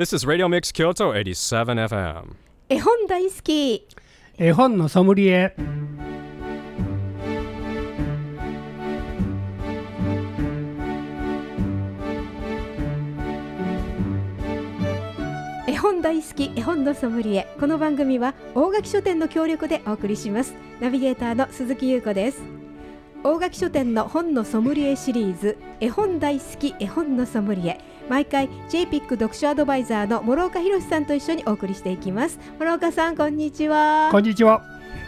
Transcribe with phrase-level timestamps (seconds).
[0.00, 2.34] This is Radio Mix Kyoto 87 FM.
[2.70, 3.86] 絵本大好き。
[4.38, 5.54] 絵本のソムリエ。
[15.66, 17.54] 絵本大好き絵本のソムリエ。
[17.60, 20.54] この番組は大垣書店の協力でお送りします。
[20.80, 22.40] ナビゲーターの鈴木優子です。
[23.22, 27.78] 大垣書店の本のソムリエシリーズ絵本大好き絵本のソムリエ
[28.08, 32.38] 毎回 JPIC 読書アドバイザーの諸岡博さんと一緒にお送りしていきます。
[32.58, 34.08] 諸岡さんこんにちは。
[34.10, 34.62] こんにちは。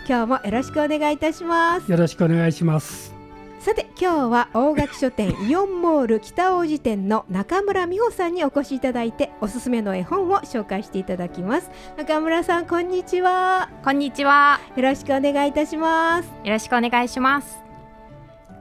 [0.09, 1.91] 今日もよろしくお願いいたします。
[1.91, 3.15] よろしくお願いします。
[3.61, 11.71] さて今日は大垣書店 イオンモール北大路店の中村美穂さんにお越しいただいておすすめの絵本を紹介していただきます。
[11.97, 13.69] 中村さんこんにちは。
[13.85, 14.59] こんにちは。
[14.75, 16.27] よろしくお願いいたします。
[16.45, 17.62] よろしくお願いします。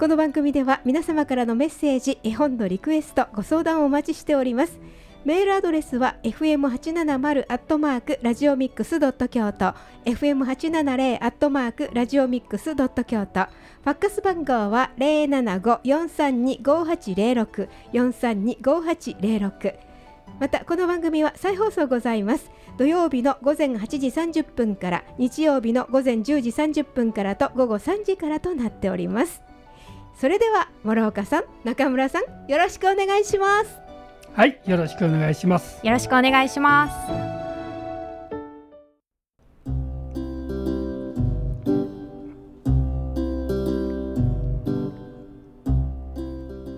[0.02, 4.80] この番組では皆様からのメッセージ絵本のリクエストご相談をお待ちしております。
[5.26, 9.76] メールアドレスは fm870 アットマークラジオミックスドット京都
[10.06, 19.76] fm870 アットマークラジオミックスドット京都ファックス番号は075-432-5806 432-5806
[20.40, 22.50] またこの番組は再放送ございます。
[22.80, 29.44] 土曜日の午前8時30分から日曜日の午前10時30分からと午後3時からとなっております。
[30.22, 33.80] それでは諸岡さん中村さんよろしくお願いします。
[34.36, 35.84] はいよろしくお願いします。
[35.84, 36.96] よろしくお願いします。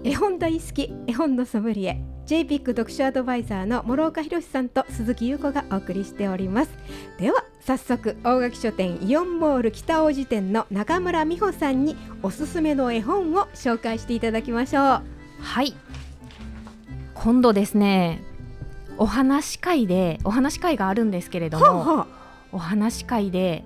[0.05, 6.71] 絵本大好き絵本のソムリエ JPIC 読書アドバイザーの諸岡博さんと鈴木優子がお送りしております
[7.19, 15.03] では早速大垣書店イオンモール北大路店の中村美穂さんにおすすめの絵本を紹介していただきましょう
[15.43, 15.73] はい。
[17.13, 18.23] 今度ですね、
[18.97, 22.07] お話し会でお話し会があるんですけれども、
[22.51, 23.63] お話し会で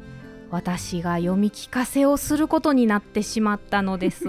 [0.50, 4.26] 私が読み聞かせをすることになってしまったのです。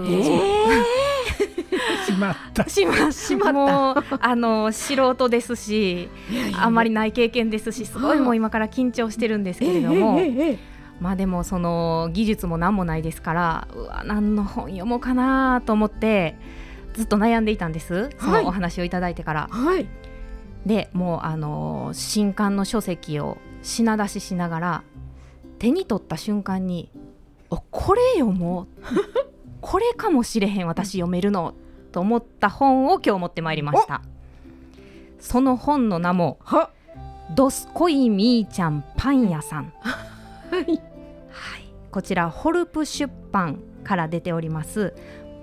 [2.05, 2.69] しまった。
[2.69, 3.53] しましまった。
[3.53, 4.03] もう。
[4.19, 6.09] あの素人ですし、
[6.57, 10.19] あんまりない経験ですし、すごいもう今から緊張してるんですけれども。
[10.99, 16.35] まあでもその技術も何もないですからうわ何の本読もうかなと思って
[16.93, 18.09] ずっと悩んでいたんです。
[18.19, 18.43] そはい。
[18.43, 19.87] のお話をいただいてから、はい。
[20.65, 24.83] でもうあの新刊の書籍を品出ししながら
[25.57, 26.91] 手に取った瞬間に
[27.49, 28.67] おこれ読もう。
[29.61, 31.53] これかもしれへん私読めるの
[31.91, 34.01] と思った本を今日持ってまいりました。
[35.19, 36.69] その本の名もは
[37.35, 40.63] 「どすこいみーちゃんパン屋さん」はい。
[40.63, 40.79] はい、
[41.91, 44.93] こちらホルプ出版から出ております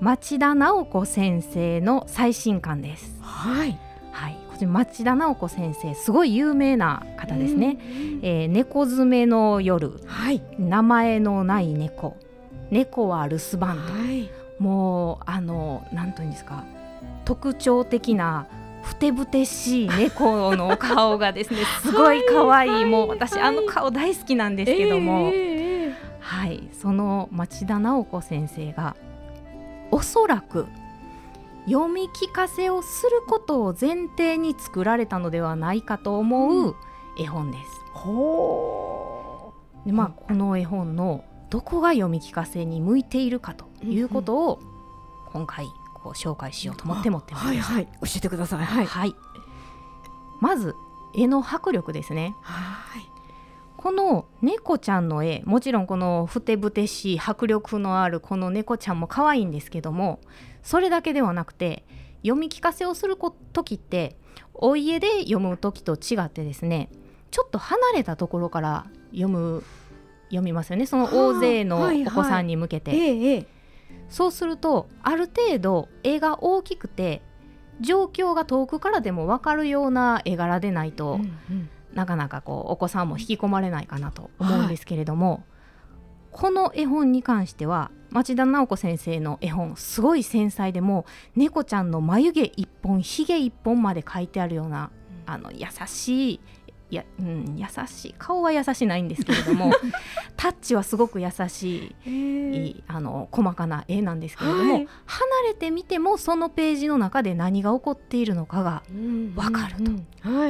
[0.01, 3.19] 町田直子先生の最新刊です。
[3.23, 3.79] はい。
[4.13, 7.79] はい、こちら町田直子先生すごい有名な方ですね。
[8.23, 10.01] えー猫爪の夜。
[10.07, 10.43] はい。
[10.59, 12.17] 名前のない猫。
[12.71, 13.93] 猫は留守番と。
[13.93, 16.65] はいもうあのなんというんですか
[17.25, 18.47] 特徴的な
[18.83, 25.31] ふてぶてしい猫の顔がですね すごい可愛いもう私あの顔大好きなんですけども。
[25.33, 25.67] ええええ
[26.27, 28.97] はい、その町田直子先生が
[29.93, 30.67] おそらく
[31.67, 36.75] 読み聞かせをすることを前提に作られたのではないかと思う
[37.19, 37.65] 絵本です。
[37.93, 39.53] ほ
[39.85, 44.61] でまあ、この絵本のどこが読み聞かせに向いているかということを
[45.33, 47.75] 今回こう紹介しようと思って持ってまいりました。
[47.75, 47.99] はいはい。
[48.03, 48.65] 教えてください。
[48.65, 48.87] はい。
[48.87, 49.15] はい。
[50.41, 50.75] まず
[51.15, 52.35] 絵の迫力ですね。
[52.43, 53.03] はい。
[53.77, 60.21] この猫ちゃんの絵もちろんこのふてぶてしい迫力のあるこの猫ちゃんも可愛いんですけども
[60.63, 61.85] それだけではなくて
[62.23, 64.17] 読み聞かせをするこ時って
[64.55, 66.91] お家で読む時と違ってですね
[67.31, 69.63] ちょっと離れたところから読む
[70.31, 70.87] 読みますよね。
[70.87, 73.47] その大勢のお子さんに向けて、ええええ
[74.09, 77.23] そうするとある程度絵が大きくて
[77.81, 81.69] 状況が遠くからでも分かるような絵柄でないと、うんうん。
[81.95, 85.45] なかなかこうお子さんも引き込まれないかなと思うんですけれども、
[86.31, 94.91] この絵本に関しては町田直子先生の絵本すごい繊細でもう猫ちゃんの眉毛一本ひげ一本まで描いてあるような
[95.25, 96.41] あの優しい
[96.91, 98.15] や、うん、優しい。
[98.19, 99.73] 顔は優しないんですけれども
[100.37, 104.89] タッチはすごく優しいええあの細かな絵なんですけれども、はい。
[105.07, 108.83] 離れてみてもそのページの中で何が起こっているのかが
[109.35, 109.91] わかると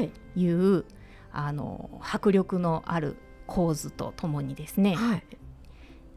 [0.00, 0.48] い。
[0.50, 0.84] う
[1.32, 3.16] あの迫力のある
[3.46, 5.22] 構図とともにですねはい。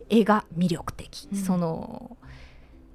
[0.09, 1.37] 絵が魅力的、うん。
[1.37, 2.17] その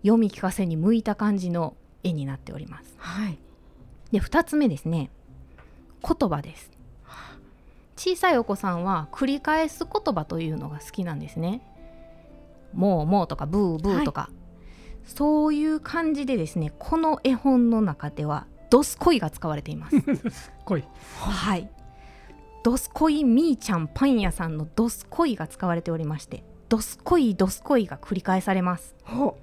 [0.02, 2.94] 読み聞かせに向いた感じの絵になっております。
[2.98, 3.38] はい。
[4.12, 5.10] で2つ目ですね。
[6.06, 6.70] 言葉です
[7.96, 11.62] 小さいお子さんは繰り返す言葉というのが好きなんですね。
[12.72, 14.30] もうもうとかブーブーとか、
[15.04, 19.96] そういう感じでですねこの絵本の中ではドスコイが使われています。
[20.64, 20.84] 来い。
[21.20, 21.70] はい。
[22.64, 28.96] ドスコイみーちゃんパン屋さんのドスコイが使われておりましてドスコイドスコイが繰り返されます。
[29.04, 29.36] ほ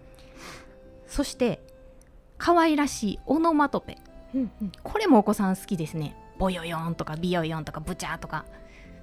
[1.07, 1.61] そして
[2.37, 3.97] 可愛らしいオノマトペ。
[4.33, 8.45] う、うんうん、これもお子さん好きですねボヨヨンとかビヨヨンとかブチャーとか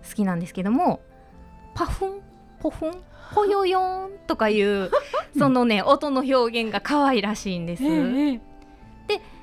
[0.08, 1.00] 好きなんですけども
[1.72, 2.20] パフン？
[2.58, 2.90] ポフン？
[3.32, 4.90] ポヨヨンとかいう
[5.38, 8.40] そのね音の表現が可愛らしいんです、ええ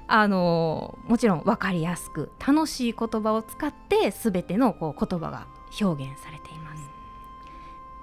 [0.07, 5.48] あのもちろん分かりやすく楽しい言葉を使って全てのこう言葉が
[5.81, 6.83] 表現されています。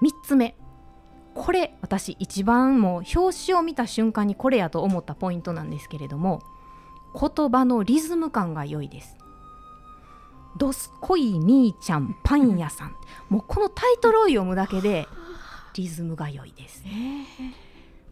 [0.01, 0.57] 3つ目。
[1.33, 6.41] これ私一番もう表紙を見た瞬間にこれやと思ったポイントなんですけれども
[7.15, 9.17] 言葉のリズム感が良いです
[10.57, 12.95] どすこいみーちゃんパン屋さん。
[13.29, 15.07] もうこのタイトルを読むだけで
[15.75, 16.83] リズムが良いです。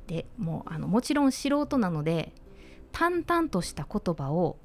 [0.08, 2.34] でもうあのもちろん素人なので
[2.92, 4.58] 淡々とした言葉を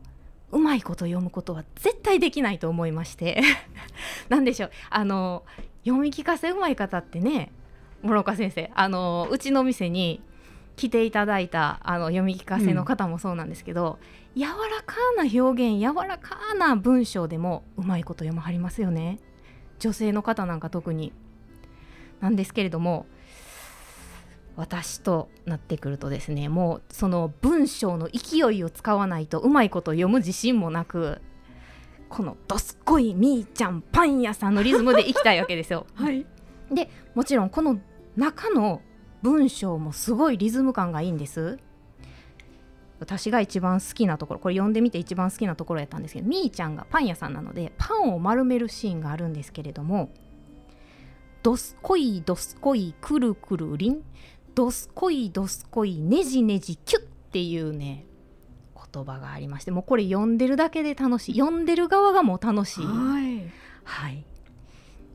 [0.52, 3.43] うまいこと読むことは絶対できないと思いまして。
[4.29, 4.70] なんでしょう。
[4.90, 5.44] あの
[5.84, 7.52] 読み聞かせうまい方ってね
[8.02, 10.20] 諸岡先生あのうちの店に
[10.76, 13.99] 来ていただいたあの読み聞かせの方もそうなんですけど、
[14.36, 19.18] 柔らかな表現柔らかな文章でもうまいこと読まはりますよね
[19.78, 21.12] 女性の方なんか特に
[22.20, 23.06] なんですけれども
[24.56, 31.20] 私となってくるとですねもうその文章の勢いを使わないとうまいこと読む自信もなく
[32.08, 35.86] この「どすこいみーちゃんパン屋さん」のリズムでいきたいわけですよ。
[35.96, 36.26] はい
[36.70, 37.78] でもちろんこの
[38.16, 38.82] 中の
[39.22, 41.58] 文章もすごいリズム感がいいんです。
[42.98, 50.10] 私が一番好きなところこれ読んでみて一番好きなところやったんですけどみーちゃんがパン屋さんなのでパンを丸めるシーンがあるんですけれども
[51.43, 54.02] 「どすこいどすこいくるくるりん」
[54.54, 58.06] どすこいどすこいねじねじキュッっていうね
[58.94, 61.38] 言葉がありましてもうこれ読んでるだけで楽しい。
[61.38, 62.84] 読んでる側がもう楽しい。
[62.84, 63.50] はい。
[63.84, 64.25] はい、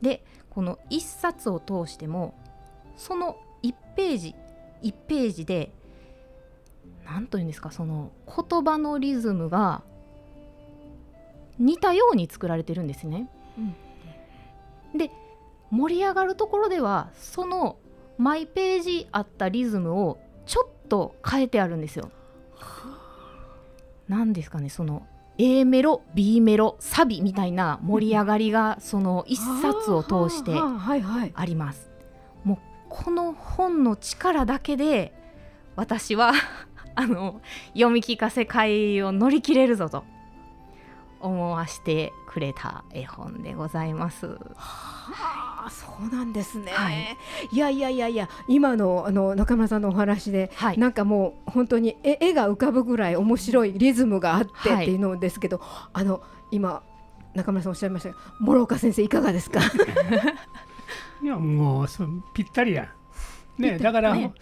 [0.00, 2.34] でこの1冊を通しても
[2.96, 4.34] その1ページ
[4.82, 5.72] 1ページで
[7.04, 9.82] 何というんですかその言葉のリズムが
[11.58, 13.28] 似たように作られてるんですね。
[14.96, 15.10] で
[15.70, 17.76] 盛り上がるところではその
[18.18, 22.10] マイページあったリズムをちょっと変えてあるんですよ。
[24.08, 25.06] なんですかねその
[25.38, 31.90] A メロ B メロサビみたいな盛り上がりがその一冊を通してあります。
[32.44, 32.58] もう
[32.88, 35.12] この本の力だけで
[35.76, 36.32] 私は
[36.94, 37.40] あの
[37.74, 40.04] 読み聞かせ会を乗り切れるぞと。
[41.24, 44.26] 思わしてくれた絵本でございます。
[44.56, 47.16] はあそうなんですね、はい。
[47.52, 50.78] い、やいやいやいや今のあの中村さんのお話で、はい。
[50.78, 54.84] なんかもう本当に絵絵が浮かぶぐらい面白いリズムがあってはい。
[54.84, 55.60] っていうのですけど、
[55.92, 56.82] あの今
[57.36, 59.60] 中村さんおっしゃいましたが諸岡先生いかがですか？
[61.22, 62.92] いやもうそうぴったりや。
[63.58, 64.32] ね、だから、ね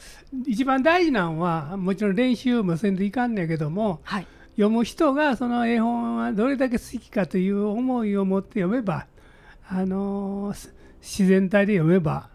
[0.47, 9.07] 一番大事なのはもちろん練習もせんといかんねんけどもはい、読む人がその絵本はどれだけ好きかという思いを持って読めば、
[9.69, 12.29] あのーす自然体で読めば、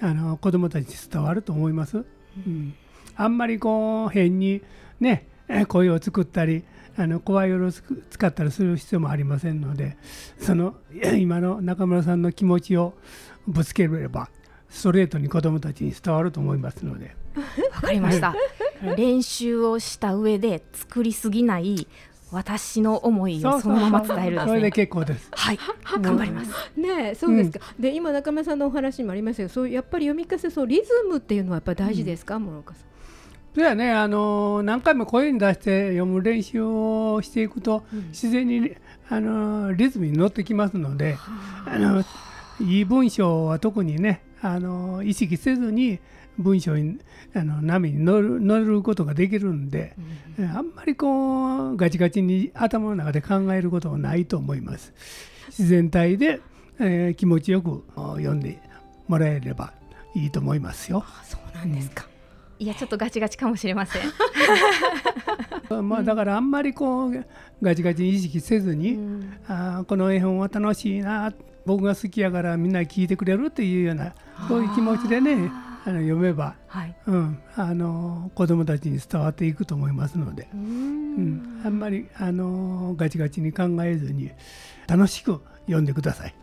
[0.00, 2.04] あの子供たちに伝わると思います。
[2.46, 2.74] うん、
[3.16, 4.62] あんまりこう変に
[5.00, 6.64] ねえ声を作ったり
[6.96, 9.96] あの声色を使ったりする必要もありませんので
[10.38, 10.74] その
[11.18, 12.94] 今の中村さんの気持ちを
[13.46, 14.28] ぶつければ
[14.72, 17.14] ストレートに子供たちに伝わると思いますので。
[17.72, 18.34] わかりました。
[18.96, 21.86] 練習をした上で作りすぎない
[22.32, 24.70] 私の思いをそのまま伝えるんでそれで。
[24.70, 25.28] 結構です。
[25.30, 25.58] はい、
[26.00, 26.50] 頑張ります。
[26.76, 32.84] ねえそうですか、で今中村さんのお話にもありましたけどそうやっぱり読み聞かせそうリズムっていうのはやっぱり大事ですか、諸岡さん。
[33.54, 38.76] それはね、あの何回も声に出して読む練習をしていくと、自然に、
[39.10, 41.18] あのリズムに乗ってきますので、
[41.66, 42.02] あの
[42.60, 45.98] いい文章は特にね、あの意識せずに
[46.38, 46.98] 文章に
[47.34, 49.94] あの波に乗る乗ることができるんで、
[50.38, 54.92] あんまりこうガチガチに頭の中で考えることはないと思います。
[55.48, 56.40] 自然体で、
[56.78, 58.58] えー気持ちよくあ読んで
[59.08, 59.72] もらえれば
[60.14, 61.04] いいと思いますよ。
[61.06, 62.06] あそうなんですか、
[62.58, 64.02] いやちょっとガチガチかもしれません。
[65.88, 67.24] まあ、 だからあんまりこう
[67.62, 68.98] ガチガチに意識せずに、
[69.46, 71.32] あーこの絵本は楽しいな
[71.66, 74.14] 僕が好きやからみんな聞いてくれるっていうような
[74.48, 75.50] そういう気持ちでね
[75.84, 76.96] あの読めば、はい。
[77.06, 84.30] うん、あの子供たちに伝わっていくと思いますので、うん、あんまりあのガチガチに考えずに
[84.86, 86.34] 楽しく読んでください。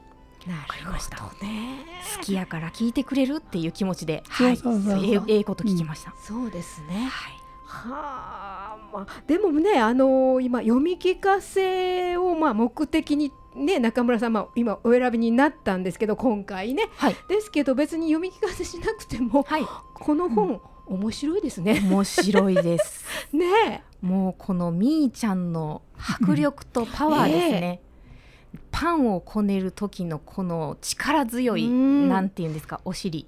[0.48, 1.86] なかりましたるほどね。
[2.18, 4.94] 好きやから聞いてくれるっていう気持ちで、そうそうそうそう。
[4.94, 6.14] はい、ええええこと聞きました。
[6.26, 7.10] そうですね。
[7.10, 7.34] はい。
[7.66, 17.16] はあ、まあ、でもね、あのー今読み聞かせをまあ目的にね中村さん、まあ、今お選びになったんですけど今回ねはい。
[17.28, 19.66] ですけど別に読み聞かせしなくてもはい。
[19.94, 21.82] この本、面白いですね。
[21.84, 23.06] 面白いです。
[23.36, 27.82] ねもうこのみーちゃんの迫力とパワーですね。
[28.72, 33.28] パンをこねる時のこの力強い、うんなんていうんですか、お尻。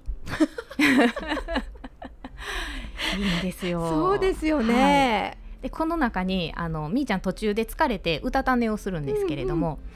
[3.18, 3.86] いいんですよ。
[3.88, 5.38] そうですよはいね。
[5.60, 9.86] でこの中にあのみーちゃん途中で疲れてうたた寝をするんですけれども、う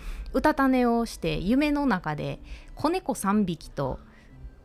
[0.40, 2.40] たた寝をして夢の中で
[2.74, 3.98] 子猫3匹と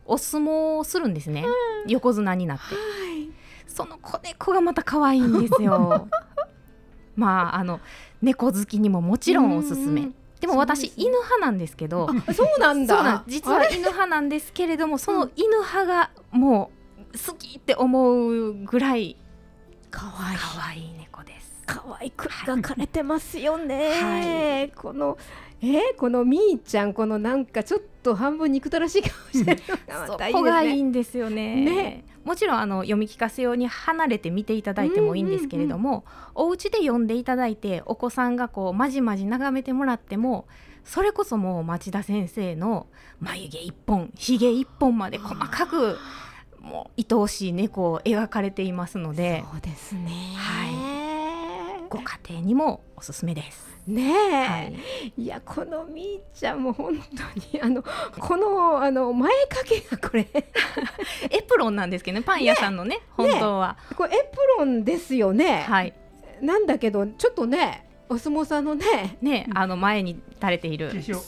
[0.04, 1.44] お相撲をするんですね、
[1.86, 2.74] 横綱になって。
[2.74, 2.80] は
[3.16, 3.30] い。
[3.66, 6.08] その子猫がまた可愛いんですよ。
[7.16, 7.80] まああの
[8.20, 10.06] 猫好きにももちろんおすすめ、うん。
[10.08, 10.92] うんでも私、ね。
[10.96, 12.10] 犬派なんですけど。
[12.26, 13.22] あそうなんだ。
[13.28, 19.16] 実は犬派なんですけれどもその犬派がもう好きって思うぐらい
[19.92, 21.62] 可愛い可愛い猫です。
[21.66, 23.90] 可愛く描かれてますよね。
[23.92, 25.16] はこの
[25.60, 30.76] えーこのみーちゃんこのなんかちょっと半分憎たらしい顔してるのがそまたいいですこがいね。
[30.76, 31.64] いんですよね。
[31.64, 40.46] ねもちろんあの読み聞かせ用に離れて見ていただいてもいいんですけれども、お家で読んでいただいてお子さんがこうまじまじ眺めてもらっても
[40.84, 42.86] それこそもう町田先生の
[43.20, 45.96] 眉毛一本ひげ一本まで細かく
[46.62, 50.10] もう愛おしい猫を描かれていますのでそうですね。
[50.36, 50.62] は
[51.92, 53.76] ご家庭にもおすすめです。
[53.86, 54.74] ねはい。
[55.18, 57.82] え、い、やこのみーちゃんも本当にあの
[58.18, 60.26] このあの前掛けがこれ。
[61.30, 65.66] エプロンなんですけどねパン屋さんのね本当は、これエプロンですよね。
[65.68, 65.92] はい。
[66.40, 69.18] なんだけどちょっとねお相撲さんのね。
[69.20, 70.88] ね、あの前に垂れている。
[70.88, 71.20] 化粧化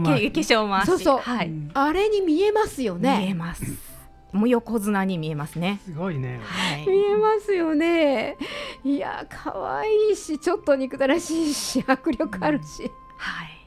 [0.00, 0.86] 粧回えーけ化粧回し。
[0.86, 1.18] そうそう。
[1.18, 3.34] はい、うんあれに見えますよ見えね。
[3.34, 3.87] ます
[4.32, 5.80] もう横綱に見えますね。
[5.84, 6.40] すごいね。
[6.42, 6.86] はい。
[6.86, 8.36] 見えますよね。
[8.84, 13.58] いや可愛いしちょっと憎たらしいし迫力あるし、はい。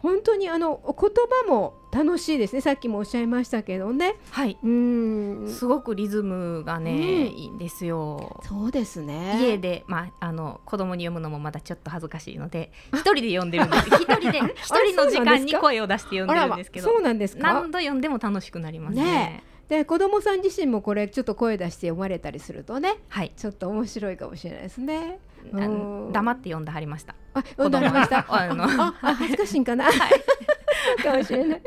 [0.00, 1.10] 本当にあの言
[1.46, 2.60] 葉も楽しいですね。
[2.60, 4.14] さっきもおっしゃいましたけどね。
[4.30, 8.40] はい、うん、すごくリズムがね、うんいいんですよ。
[8.44, 9.38] そうですね。
[9.40, 13.86] 家で、まあ、あの子供に読むのもまだちょっと恥ずかしいので一人で読んでるんです。
[14.00, 17.42] 一人で一人の時間に声を出して読んでるんですけどそうなんですか？
[17.54, 17.70] 何。
[17.72, 19.02] 度読んでも楽しくなりますね。
[19.02, 23.32] ねで子供さん自身もこれちょっと声出して読まれたりするとねはい。
[23.36, 25.18] ちょっと面白いかもしれないですね。
[25.52, 27.14] 黙って読んではりました。
[27.34, 28.24] あ読んでありました？
[28.28, 29.98] あのああ恥ずかしいんかな、そ
[31.00, 31.62] うかもしれない。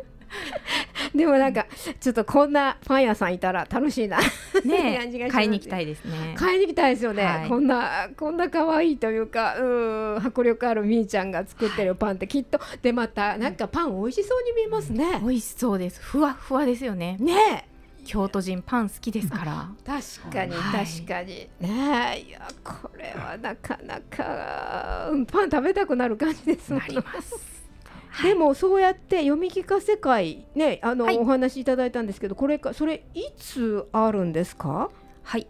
[1.15, 1.65] でもなんか
[1.99, 4.17] ちょっとこんなパン屋さんいたら楽しいな。
[4.65, 6.35] ね 買いに行きたいですね。
[6.37, 7.49] 買いに行きたいですよね、はい。
[7.49, 12.59] こんなこんな可愛いというかうん迫力あるみーちゃんが作ってるパンってきっと。
[12.81, 15.19] でまたなんかパン美味しそうに見えますね。
[15.21, 16.01] 美味しそうです。
[16.01, 17.17] ふわふわですよね。
[17.19, 17.67] ね
[18.05, 19.69] 京都人パン好きですから。
[19.85, 20.85] 確かにはい。
[20.85, 27.61] 確かに、ねえいやこれはなかなかうんパン食べたくなる感じですなります。
[28.23, 31.17] でもそうやって読み聞かせ会ねあの、はい。
[31.17, 34.89] お話しいただいたんですけどこれかそれいつあるんですか？
[35.23, 35.47] はい。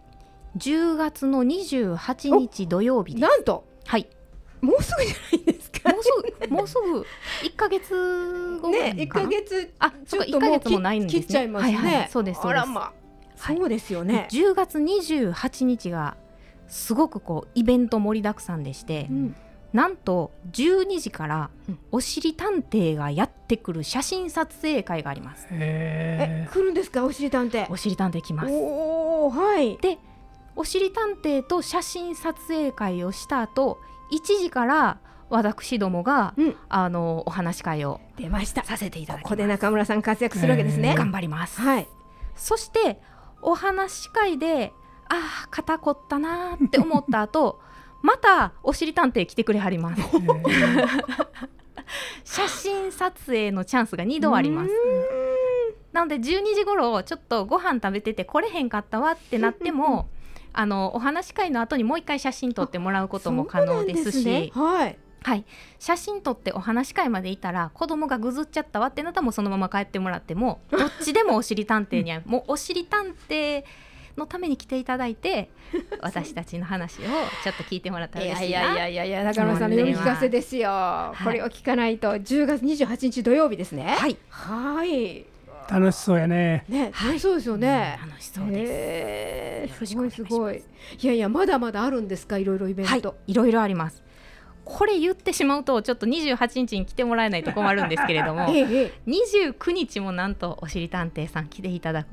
[0.58, 3.22] 10月の28日土曜日です。
[3.22, 4.08] なんとはい。
[4.60, 5.71] もうすぐじゃないんですか？
[5.84, 6.10] もうす
[6.48, 7.06] ぐもうすぐ
[7.42, 8.84] 1ヶ月後かな？
[8.94, 11.20] ね一ヶ月あそうか1ヶ月もないんですね。
[11.22, 12.66] 切っちゃいますね、はいはいそうですそうです。
[12.68, 12.92] まあ
[13.36, 16.16] そうですよね、10月28日が
[16.68, 19.36] すごくこうイベント盛りだくさんでして、うん。
[19.72, 21.78] なんと12時からうん。
[21.90, 25.48] おしり探偵がやってくる写真撮影会があります。
[25.50, 27.04] ええ来るんですか？
[27.04, 27.66] おしり探偵。
[27.68, 28.52] おしり探偵来ます。
[28.52, 29.76] おおはい。
[29.78, 29.98] で
[30.54, 33.78] おしり探偵と写真撮影会をした後
[34.12, 34.98] 1時から
[35.32, 36.56] 私どもが、うん。
[36.68, 38.64] あのお話し会を出ました。
[38.64, 39.30] させていただきます。
[39.30, 41.88] ここで中村さん活躍するわけですね、えー頑張ります、はい。
[42.36, 43.00] そして
[43.40, 44.72] お話し会で
[45.08, 47.60] ああ肩こったなーって思った後
[48.02, 50.02] またおしり探偵来てくれはります。
[50.02, 51.04] ー
[52.24, 54.70] 写真撮影のチャンスが2度あります。
[55.92, 60.08] なので12時頃ちょっとご飯食べてて来れへんかったわってなっても
[60.54, 64.24] あのお話し会の後にもう一回写真撮ってもらうことも可能ですし。
[64.24, 64.50] ね。
[64.54, 65.44] はいはい、
[65.78, 73.64] 写真撮ってお話し会までいたら子供がぐずっちゃったわってなったらもうそのまま帰ってもらっても どっちでもおしり探偵にはもうおしり探偵
[74.16, 75.48] のために来ていただいて
[76.00, 77.04] 私たちの話を
[77.42, 78.60] ちょっと聞いてもらったらい嬉しいな。
[78.60, 81.24] やいやいやいやいや中村さんの読み聞かせですよ、い。
[81.24, 83.96] これを聞かないと10月28日土曜日ですね。
[83.98, 84.16] はい。
[84.28, 85.24] はい。
[85.70, 86.64] 楽しそうやね。
[86.68, 89.86] ね楽しそうですよね、楽しそうです。
[89.86, 90.16] すごいす。
[90.16, 90.62] すごい
[91.00, 91.06] い。
[91.06, 92.36] やいやまだまだあるんですか？
[92.36, 93.00] いろいろイベンはい。
[93.00, 94.02] ト、いろいろあります
[94.64, 102.10] これ言ってしまうとちょっと28日に来てもらえないと困るんですけれども えええ29日もなんとおしりたんていさん来ていただく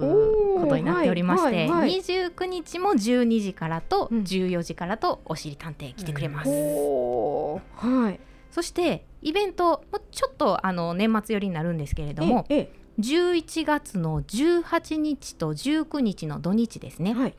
[0.60, 1.80] ことになっておりまして、はいはい。
[1.82, 4.20] はい29日も12時からとうん。
[4.22, 6.50] 14時からとおしりたんてい来てくれます。
[6.50, 8.20] おーはい。
[8.52, 17.34] そしてイベントもうちょっとあの年末寄りになるんですけれどもええ11月の18日と19日の土日ですね、はい。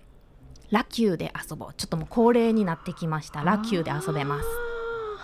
[0.70, 1.74] ラキューで遊ぼう。
[1.76, 3.42] ちょっともう恒例になってきました。
[3.42, 4.69] ラキューで遊べます。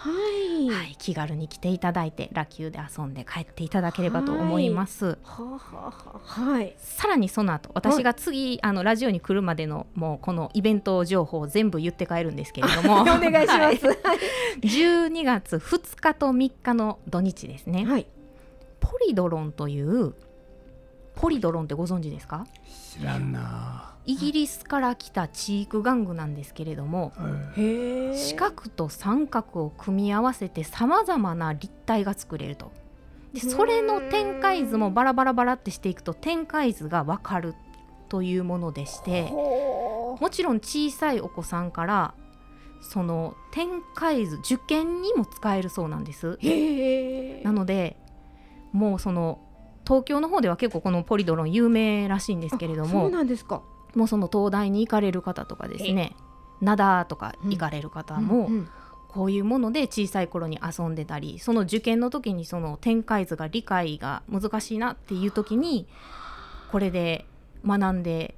[0.06, 5.18] はい、はい、気軽に来ていただいてラキューで遊んで帰っていただければと思います。
[5.24, 6.74] はい。
[6.78, 13.02] さらにその後私が次、あのラジオに来るまでのもうこのイベント情報を全部言って帰るんですけれども。
[13.02, 13.86] お願いします。
[13.86, 14.18] はい。
[14.60, 18.06] 12月2日と3日の土日ですね、はい、
[18.80, 20.14] ポリドロンという
[21.14, 22.46] ポリドロンってご存知ですか？
[22.98, 28.16] 知らんなイギリスから来たチーク玩具なんですけれどもはいへえ。
[28.16, 32.72] 四角と三角を組み合わせてさまざまな立体が作れると
[33.32, 37.54] でそれの展開図もバラバラバラってしていくと展開図がわかる
[38.08, 42.14] というものでしてほもちろん小さいお子さんから
[42.80, 46.38] その展開図受験にも使えるそうなんですう。
[46.40, 47.42] へえ。
[47.42, 47.96] なので
[48.72, 49.40] もうその
[49.86, 53.62] 東京の方では結構このポリドロン有名らしいんですけれどあそうもなんですか。
[53.96, 56.14] もうその東大に行かれる方とかですね
[56.60, 58.48] 灘とか行かれる方も、
[59.08, 65.86] こういうもので小さい頃に遊んでたりその受験の時にその展開図が理解が難しいなっていう時に
[66.70, 67.26] これで
[67.66, 68.34] 学んで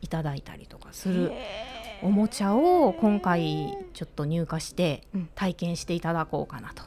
[0.00, 5.28] いただいたりとかするへおもちゃを今回ちょっと入荷してうん。
[5.34, 6.82] 体験していただこうかなと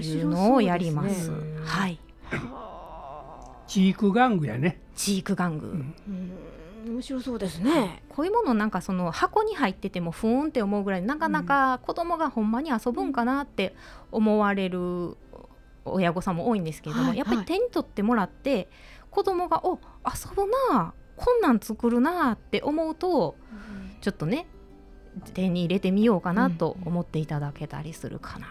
[0.00, 1.04] いううのをやりま。
[1.04, 1.98] ですねはい。
[3.66, 4.78] チーク玩具やね。
[4.94, 6.32] チーク玩具、うんうん、
[6.86, 8.02] 面白そうですね。
[8.08, 13.74] こういうものなんかその箱に入っててもふーんって思うぐらいなかなか子供がほんまに遊ぶんかなって
[14.10, 15.16] 思われる
[15.84, 18.68] 親御さんも多いんですけれども、はいやっぱり手に取ってもらって
[19.10, 23.36] 子供が「お遊ぶなこんなん作るな」って思うと
[24.00, 24.46] ちょっとね
[25.34, 28.46] 手に入れてみようかなと思っていただけたりするかな。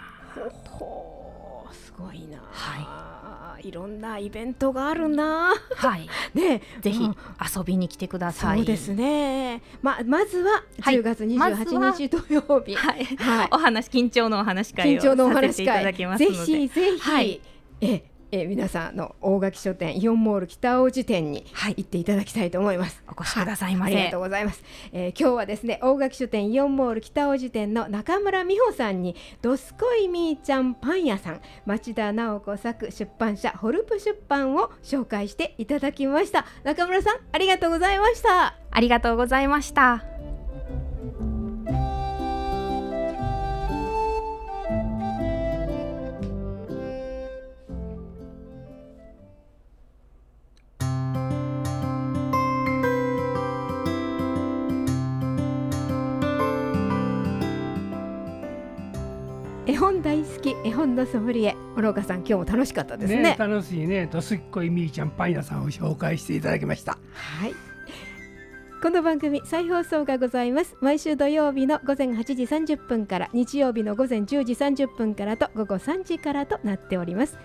[0.69, 2.37] ほうすごいな。。
[2.51, 3.20] はい
[3.69, 5.53] ろんなイベントがあるな。
[5.75, 7.15] はい、 ね、ぜひうん
[7.55, 8.57] 遊びに来てください。
[8.59, 9.61] そうですね。
[9.81, 12.75] ままずははい10月まずは28日土曜日。
[12.75, 16.45] はい、はい お話緊張のお話会をさせていただ会きますぜので。
[16.45, 17.41] ひぜひ、はい
[18.31, 23.03] ええ皆さんあの大垣書店イオンモール北大路店にはい行っていただきたいと思います。
[23.07, 24.63] お越しくださいませありがとうございます。
[24.93, 36.45] えー今日はですね大垣書店イオンモール北大路店の中村美穂さんにどすこいみーちゃんパン屋さん町田直子作出版社ホルプ出版を紹介していただきました。
[36.63, 38.55] 中村さんありがとうございました。
[38.71, 40.10] ありがとうございました。
[60.81, 63.35] 本のソムリエ諸岡さん今日も楽しかったですね。
[63.37, 64.07] 楽しいね。
[64.07, 66.97] どすっこいみーちゃんパン屋さんを紹介していただきました。
[67.13, 67.53] はい。
[68.81, 70.75] この番組再放送がございます。
[70.81, 77.37] 毎週土曜日の午前8時30分から日曜日の午前10時30分からと午後3時からとなっております。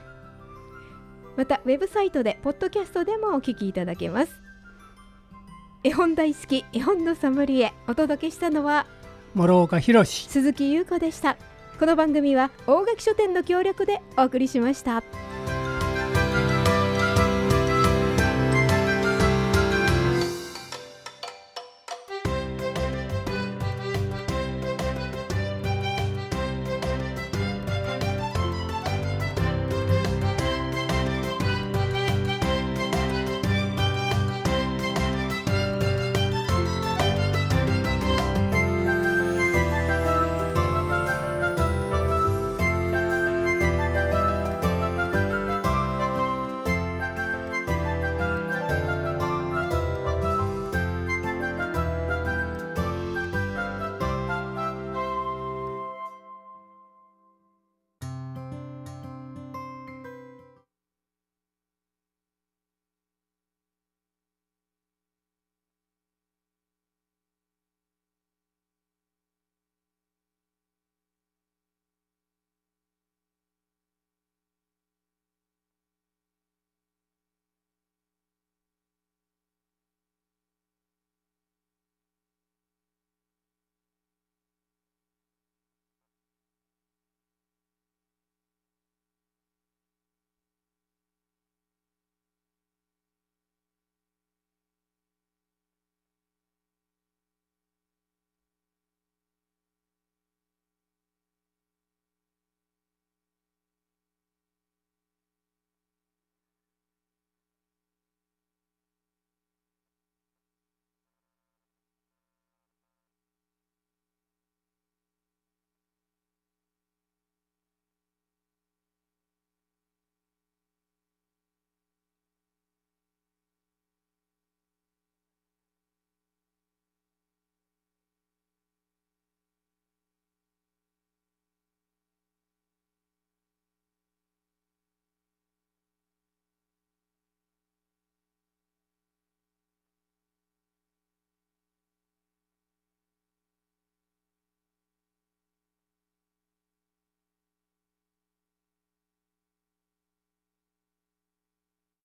[1.37, 4.33] またウェブサイトでポッドキャストでもお聞きいただけます。
[5.85, 8.87] 絵本大好き絵本のソムリエお届けしたのは
[9.35, 11.37] 諸岡博史鈴木優子でした
[11.79, 15.03] この番組は大垣書店の協力でお送りしました。